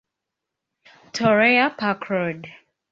[1.13, 2.47] Torreya Park Road.